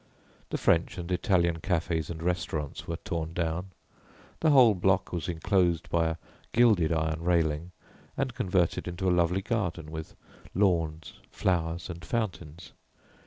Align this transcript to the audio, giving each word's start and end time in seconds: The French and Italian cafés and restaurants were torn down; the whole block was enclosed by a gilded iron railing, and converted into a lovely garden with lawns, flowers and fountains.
The 0.49 0.57
French 0.57 0.97
and 0.97 1.11
Italian 1.11 1.59
cafés 1.59 2.09
and 2.09 2.23
restaurants 2.23 2.87
were 2.87 2.95
torn 2.97 3.33
down; 3.33 3.67
the 4.39 4.49
whole 4.49 4.73
block 4.73 5.13
was 5.13 5.29
enclosed 5.29 5.87
by 5.91 6.07
a 6.07 6.15
gilded 6.53 6.91
iron 6.91 7.21
railing, 7.21 7.69
and 8.17 8.33
converted 8.33 8.87
into 8.87 9.07
a 9.07 9.13
lovely 9.13 9.43
garden 9.43 9.91
with 9.91 10.15
lawns, 10.55 11.19
flowers 11.29 11.87
and 11.87 12.03
fountains. 12.03 12.71